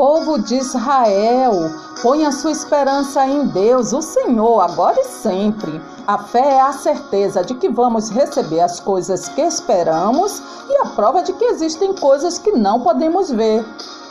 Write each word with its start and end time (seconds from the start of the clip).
Povo 0.00 0.38
de 0.38 0.54
Israel, 0.54 1.52
põe 2.00 2.24
a 2.24 2.32
sua 2.32 2.52
esperança 2.52 3.26
em 3.26 3.46
Deus, 3.48 3.92
o 3.92 4.00
Senhor, 4.00 4.58
agora 4.62 4.98
e 4.98 5.04
sempre. 5.04 5.78
A 6.06 6.16
fé 6.16 6.54
é 6.54 6.60
a 6.62 6.72
certeza 6.72 7.44
de 7.44 7.54
que 7.54 7.68
vamos 7.68 8.08
receber 8.08 8.60
as 8.60 8.80
coisas 8.80 9.28
que 9.28 9.42
esperamos 9.42 10.42
e 10.70 10.76
a 10.78 10.86
prova 10.86 11.22
de 11.22 11.34
que 11.34 11.44
existem 11.44 11.94
coisas 11.94 12.38
que 12.38 12.52
não 12.52 12.80
podemos 12.80 13.30
ver. 13.30 13.62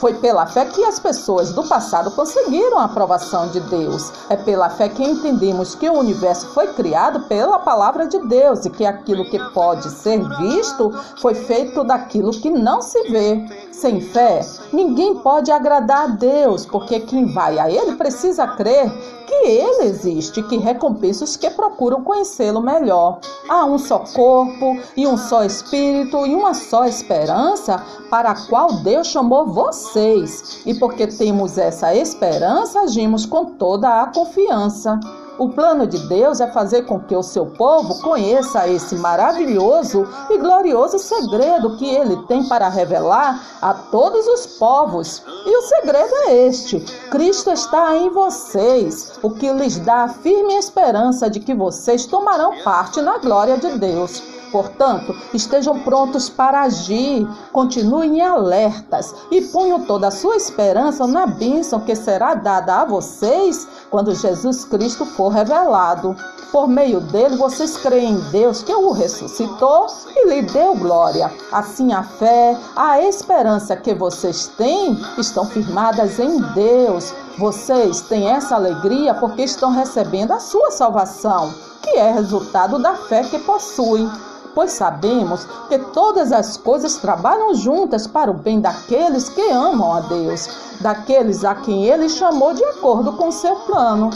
Foi 0.00 0.14
pela 0.14 0.46
fé 0.46 0.64
que 0.64 0.82
as 0.82 0.98
pessoas 0.98 1.52
do 1.52 1.62
passado 1.68 2.10
conseguiram 2.12 2.78
a 2.78 2.84
aprovação 2.84 3.48
de 3.48 3.60
Deus. 3.60 4.10
É 4.30 4.36
pela 4.36 4.70
fé 4.70 4.88
que 4.88 5.04
entendemos 5.04 5.74
que 5.74 5.90
o 5.90 5.98
universo 5.98 6.46
foi 6.54 6.68
criado 6.68 7.20
pela 7.28 7.58
palavra 7.58 8.06
de 8.06 8.18
Deus 8.20 8.64
e 8.64 8.70
que 8.70 8.86
aquilo 8.86 9.28
que 9.28 9.38
pode 9.50 9.90
ser 9.90 10.26
visto 10.38 10.90
foi 11.20 11.34
feito 11.34 11.84
daquilo 11.84 12.30
que 12.30 12.48
não 12.48 12.80
se 12.80 13.10
vê. 13.10 13.44
Sem 13.70 14.00
fé, 14.00 14.40
ninguém 14.72 15.16
pode 15.16 15.52
agradar 15.52 16.04
a 16.04 16.06
Deus, 16.06 16.64
porque 16.64 17.00
quem 17.00 17.30
vai 17.34 17.58
a 17.58 17.70
Ele 17.70 17.96
precisa 17.96 18.46
crer 18.46 18.90
que 19.30 19.46
Ele 19.46 19.84
existe, 19.84 20.42
que 20.42 20.56
recompensa 20.56 21.22
os 21.22 21.36
que 21.36 21.48
procuram 21.50 22.02
conhecê-lo 22.02 22.60
melhor. 22.60 23.20
Há 23.48 23.64
um 23.64 23.78
só 23.78 24.00
corpo 24.00 24.76
e 24.96 25.06
um 25.06 25.16
só 25.16 25.44
Espírito 25.44 26.26
e 26.26 26.34
uma 26.34 26.52
só 26.52 26.84
esperança 26.84 27.80
para 28.10 28.32
a 28.32 28.46
qual 28.48 28.72
Deus 28.82 29.06
chamou 29.06 29.46
vocês. 29.46 30.62
E 30.66 30.74
porque 30.74 31.06
temos 31.06 31.58
essa 31.58 31.94
esperança, 31.94 32.80
agimos 32.80 33.24
com 33.24 33.44
toda 33.44 34.02
a 34.02 34.06
confiança. 34.06 34.98
O 35.40 35.48
plano 35.48 35.86
de 35.86 35.96
Deus 36.06 36.38
é 36.38 36.46
fazer 36.48 36.82
com 36.82 37.00
que 37.00 37.16
o 37.16 37.22
seu 37.22 37.46
povo 37.46 37.98
conheça 38.02 38.68
esse 38.68 38.94
maravilhoso 38.96 40.06
e 40.28 40.36
glorioso 40.36 40.98
segredo 40.98 41.78
que 41.78 41.86
ele 41.86 42.14
tem 42.26 42.46
para 42.46 42.68
revelar 42.68 43.42
a 43.58 43.72
todos 43.72 44.26
os 44.26 44.46
povos. 44.58 45.22
E 45.46 45.56
o 45.56 45.62
segredo 45.62 46.14
é 46.26 46.46
este: 46.46 46.78
Cristo 47.10 47.50
está 47.50 47.96
em 47.96 48.10
vocês, 48.10 49.18
o 49.22 49.30
que 49.30 49.50
lhes 49.50 49.78
dá 49.78 50.04
a 50.04 50.08
firme 50.08 50.56
esperança 50.56 51.30
de 51.30 51.40
que 51.40 51.54
vocês 51.54 52.04
tomarão 52.04 52.62
parte 52.62 53.00
na 53.00 53.16
glória 53.16 53.56
de 53.56 53.78
Deus. 53.78 54.39
Portanto, 54.50 55.14
estejam 55.32 55.80
prontos 55.80 56.28
para 56.28 56.62
agir, 56.62 57.26
continuem 57.52 58.20
alertas 58.20 59.14
e 59.30 59.40
ponham 59.42 59.84
toda 59.84 60.08
a 60.08 60.10
sua 60.10 60.36
esperança 60.36 61.06
na 61.06 61.26
bênção 61.26 61.80
que 61.80 61.94
será 61.94 62.34
dada 62.34 62.80
a 62.80 62.84
vocês 62.84 63.66
quando 63.90 64.14
Jesus 64.14 64.64
Cristo 64.64 65.06
for 65.06 65.28
revelado. 65.28 66.16
Por 66.50 66.66
meio 66.66 67.00
dele, 67.00 67.36
vocês 67.36 67.76
creem 67.76 68.14
em 68.14 68.20
Deus 68.30 68.62
que 68.62 68.74
o 68.74 68.90
ressuscitou 68.90 69.86
e 70.16 70.28
lhe 70.28 70.42
deu 70.42 70.74
glória. 70.74 71.32
Assim, 71.52 71.92
a 71.92 72.02
fé, 72.02 72.58
a 72.74 73.00
esperança 73.00 73.76
que 73.76 73.94
vocês 73.94 74.48
têm 74.56 75.00
estão 75.16 75.46
firmadas 75.46 76.18
em 76.18 76.40
Deus. 76.52 77.14
Vocês 77.38 78.00
têm 78.00 78.28
essa 78.28 78.56
alegria 78.56 79.14
porque 79.14 79.42
estão 79.42 79.70
recebendo 79.70 80.32
a 80.32 80.40
sua 80.40 80.72
salvação, 80.72 81.54
que 81.82 81.90
é 81.90 82.10
resultado 82.10 82.80
da 82.80 82.96
fé 82.96 83.22
que 83.22 83.38
possuem 83.38 84.10
pois 84.54 84.72
sabemos 84.72 85.46
que 85.68 85.78
todas 85.78 86.32
as 86.32 86.56
coisas 86.56 86.96
trabalham 86.96 87.54
juntas 87.54 88.06
para 88.06 88.30
o 88.30 88.34
bem 88.34 88.60
daqueles 88.60 89.28
que 89.28 89.50
amam 89.50 89.94
a 89.94 90.00
Deus, 90.00 90.48
daqueles 90.80 91.44
a 91.44 91.54
quem 91.54 91.84
ele 91.84 92.08
chamou 92.08 92.52
de 92.54 92.64
acordo 92.64 93.12
com 93.12 93.30
seu 93.30 93.56
plano. 93.56 94.10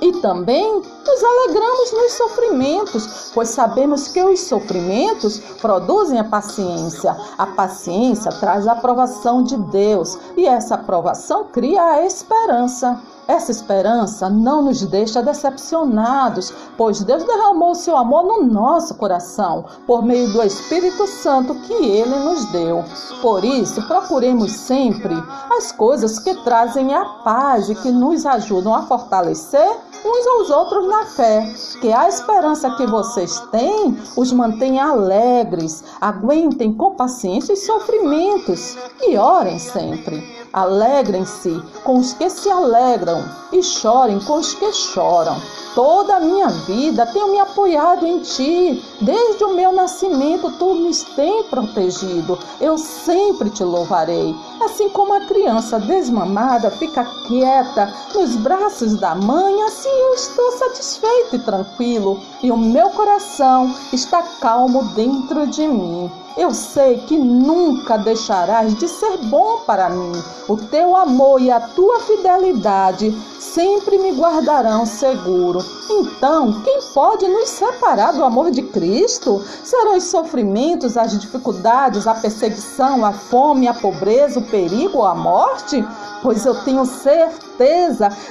E 0.00 0.12
também 0.22 0.76
nos 0.76 1.24
alegramos 1.24 1.92
nos 1.92 2.12
sofrimentos, 2.12 3.30
pois 3.34 3.50
sabemos 3.50 4.08
que 4.08 4.22
os 4.22 4.40
sofrimentos 4.40 5.38
produzem 5.60 6.18
a 6.18 6.24
paciência. 6.24 7.14
A 7.36 7.46
paciência 7.46 8.32
traz 8.32 8.66
a 8.66 8.72
aprovação 8.72 9.42
de 9.42 9.58
Deus, 9.58 10.18
e 10.38 10.46
essa 10.46 10.76
aprovação 10.76 11.44
cria 11.52 11.82
a 11.82 12.06
esperança. 12.06 12.98
Essa 13.30 13.52
esperança 13.52 14.28
não 14.28 14.60
nos 14.60 14.84
deixa 14.84 15.22
decepcionados, 15.22 16.52
pois 16.76 17.00
Deus 17.04 17.22
derramou 17.22 17.76
seu 17.76 17.96
amor 17.96 18.24
no 18.24 18.42
nosso 18.42 18.96
coração 18.96 19.66
por 19.86 20.02
meio 20.02 20.32
do 20.32 20.42
Espírito 20.42 21.06
Santo 21.06 21.54
que 21.54 21.72
ele 21.72 22.16
nos 22.16 22.44
deu. 22.46 22.84
Por 23.22 23.44
isso, 23.44 23.86
procuremos 23.86 24.50
sempre 24.50 25.14
as 25.56 25.70
coisas 25.70 26.18
que 26.18 26.34
trazem 26.42 26.92
a 26.92 27.04
paz 27.04 27.70
e 27.70 27.76
que 27.76 27.92
nos 27.92 28.26
ajudam 28.26 28.74
a 28.74 28.82
fortalecer 28.82 29.78
uns 30.04 30.26
aos 30.26 30.50
outros 30.50 30.88
na 30.88 31.06
fé, 31.06 31.54
que 31.80 31.92
a 31.92 32.08
esperança 32.08 32.68
que 32.72 32.84
vocês 32.84 33.38
têm 33.52 33.96
os 34.16 34.32
mantém 34.32 34.80
alegres, 34.80 35.84
aguentem 36.00 36.74
com 36.74 36.96
paciência 36.96 37.54
os 37.54 37.64
sofrimentos 37.64 38.76
e 39.02 39.16
orem 39.16 39.60
sempre. 39.60 40.39
Alegrem-se 40.52 41.62
com 41.84 41.98
os 41.98 42.12
que 42.12 42.28
se 42.28 42.50
alegram 42.50 43.24
e 43.52 43.62
chorem 43.62 44.18
com 44.18 44.38
os 44.38 44.52
que 44.54 44.72
choram. 44.72 45.36
Toda 45.74 46.16
a 46.16 46.20
minha 46.20 46.48
vida 46.48 47.06
tenho 47.06 47.28
me 47.28 47.38
apoiado 47.38 48.06
em 48.06 48.18
ti. 48.20 48.82
Desde 49.00 49.44
o 49.44 49.54
meu 49.54 49.72
nascimento, 49.72 50.50
tu 50.58 50.74
me 50.74 50.90
tens 51.14 51.46
protegido. 51.46 52.38
Eu 52.60 52.76
sempre 52.76 53.50
te 53.50 53.62
louvarei. 53.62 54.34
Assim 54.60 54.88
como 54.88 55.14
a 55.14 55.20
criança 55.20 55.78
desmamada 55.78 56.70
fica 56.72 57.04
quieta 57.26 57.92
nos 58.14 58.36
braços 58.36 58.96
da 58.96 59.14
mãe, 59.14 59.62
assim 59.62 59.88
eu 59.88 60.14
estou 60.14 60.52
satisfeito 60.52 61.36
e 61.36 61.38
tranquilo, 61.38 62.20
e 62.42 62.50
o 62.50 62.56
meu 62.56 62.90
coração 62.90 63.74
está 63.92 64.22
calmo 64.40 64.84
dentro 64.94 65.46
de 65.46 65.66
mim. 65.66 66.10
Eu 66.36 66.54
sei 66.54 66.98
que 66.98 67.18
nunca 67.18 67.98
deixarás 67.98 68.74
de 68.74 68.88
ser 68.88 69.18
bom 69.24 69.60
para 69.66 69.90
mim. 69.90 70.12
O 70.48 70.56
teu 70.56 70.96
amor 70.96 71.40
e 71.40 71.50
a 71.50 71.60
tua 71.60 72.00
fidelidade 72.00 73.10
sempre 73.54 73.98
me 73.98 74.12
guardarão 74.12 74.86
seguro. 74.86 75.64
Então, 75.90 76.62
quem 76.62 76.80
pode 76.94 77.26
nos 77.26 77.48
separar 77.48 78.12
do 78.12 78.24
amor 78.24 78.50
de 78.50 78.62
Cristo? 78.62 79.44
Serão 79.64 79.96
os 79.96 80.04
sofrimentos, 80.04 80.96
as 80.96 81.18
dificuldades, 81.20 82.06
a 82.06 82.14
perseguição, 82.14 83.04
a 83.04 83.12
fome, 83.12 83.66
a 83.66 83.74
pobreza, 83.74 84.38
o 84.38 84.46
perigo 84.46 84.98
ou 84.98 85.06
a 85.06 85.14
morte? 85.14 85.84
Pois 86.22 86.46
eu 86.46 86.54
tenho 86.64 86.84
certeza 86.86 87.49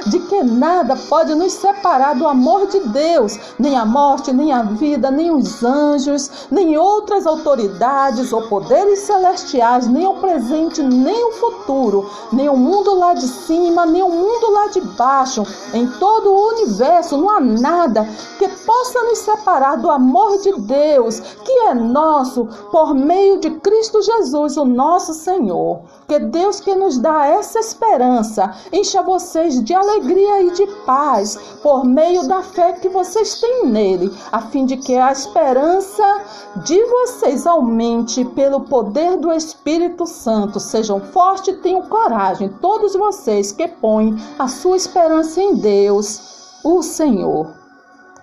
de 0.08 0.20
que 0.20 0.44
nada 0.44 0.96
pode 1.08 1.36
nos 1.36 1.54
separar 1.54 2.16
do 2.16 2.28
amor 2.28 2.66
de 2.68 2.80
Deus, 2.80 3.38
nem 3.60 3.78
a 3.78 3.86
morte, 3.86 4.34
nem 4.34 4.52
a 4.52 4.64
vida, 4.64 5.12
nem 5.12 5.30
os 5.30 5.64
anjos, 5.64 6.48
nem 6.50 6.76
outras 6.78 7.28
autoridades 7.28 8.34
ou 8.34 8.42
poderes 8.48 9.00
celestiais, 9.00 9.88
nem 9.88 10.08
o 10.08 10.16
presente, 10.16 10.82
nem 10.82 11.24
o 11.26 11.34
futuro, 11.34 12.10
nem 12.34 12.50
o 12.50 12.58
mundo 12.58 12.96
lá 12.96 13.14
de 13.14 13.28
cima, 13.28 13.86
nem 13.86 14.02
o 14.02 14.10
mundo 14.10 14.52
lá 14.52 14.68
de 14.68 14.82
baixo. 14.82 15.44
Em 15.74 15.86
todo 15.86 16.32
o 16.32 16.48
universo 16.54 17.16
não 17.16 17.30
há 17.30 17.40
nada 17.40 18.08
que 18.40 18.48
possa 18.66 19.04
nos 19.04 19.20
separar 19.20 19.76
do 19.78 19.92
amor 19.92 20.40
de 20.40 20.54
Deus, 20.62 21.20
que 21.20 21.52
é 21.68 21.74
nosso 21.76 22.46
por 22.72 22.96
meio 22.96 23.40
de 23.40 23.52
Cristo 23.60 24.02
Jesus, 24.02 24.58
o 24.58 24.66
nosso 24.66 25.14
Senhor. 25.14 25.82
Que 26.08 26.18
Deus 26.18 26.60
que 26.60 26.74
nos 26.74 26.98
dá 26.98 27.28
essa 27.28 27.60
esperança 27.60 28.52
encha 28.74 29.04
vocês 29.20 29.62
de 29.62 29.74
alegria 29.74 30.44
e 30.44 30.52
de 30.52 30.66
paz 30.86 31.36
por 31.62 31.84
meio 31.84 32.26
da 32.26 32.42
fé 32.42 32.72
que 32.72 32.88
vocês 32.88 33.42
têm 33.42 33.66
nele, 33.66 34.16
a 34.32 34.44
fim 34.44 34.66
de 34.66 34.78
que 34.78 34.96
a 34.96 35.12
esperança 35.12 36.22
de 36.64 36.82
vocês 36.86 37.46
aumente 37.46 38.24
pelo 38.24 38.62
poder 38.62 39.18
do 39.18 39.34
Espírito 39.34 40.08
Santo. 40.08 40.58
Sejam 40.58 41.02
fortes 41.02 41.54
e 41.54 41.58
tenham 41.58 41.82
coragem, 41.82 42.48
todos 42.62 42.94
vocês 42.94 43.52
que 43.52 43.68
põem 43.68 44.16
a 44.40 44.48
sua 44.48 44.78
esperança 44.78 45.42
em 45.42 45.54
Deus, 45.56 46.62
o 46.64 46.82
Senhor. 46.82 47.59